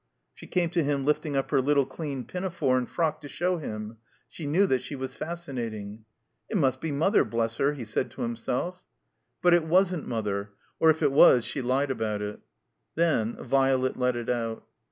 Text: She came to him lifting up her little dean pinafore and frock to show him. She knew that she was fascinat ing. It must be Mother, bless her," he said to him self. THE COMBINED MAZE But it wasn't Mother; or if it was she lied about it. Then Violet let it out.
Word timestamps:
She 0.33 0.47
came 0.47 0.71
to 0.71 0.83
him 0.83 1.05
lifting 1.05 1.37
up 1.37 1.51
her 1.51 1.61
little 1.61 1.85
dean 1.85 2.25
pinafore 2.25 2.75
and 2.79 2.89
frock 2.89 3.21
to 3.21 3.29
show 3.29 3.59
him. 3.59 3.97
She 4.27 4.47
knew 4.47 4.65
that 4.65 4.81
she 4.81 4.95
was 4.95 5.15
fascinat 5.15 5.75
ing. 5.75 6.05
It 6.49 6.57
must 6.57 6.81
be 6.81 6.91
Mother, 6.91 7.23
bless 7.23 7.57
her," 7.57 7.73
he 7.73 7.85
said 7.85 8.09
to 8.09 8.23
him 8.23 8.35
self. 8.35 8.77
THE 8.77 8.81
COMBINED 8.81 8.95
MAZE 8.95 9.41
But 9.43 9.53
it 9.53 9.63
wasn't 9.71 10.07
Mother; 10.07 10.53
or 10.79 10.89
if 10.89 11.03
it 11.03 11.11
was 11.11 11.45
she 11.45 11.61
lied 11.61 11.91
about 11.91 12.23
it. 12.23 12.39
Then 12.95 13.35
Violet 13.43 13.95
let 13.95 14.15
it 14.15 14.27
out. 14.27 14.65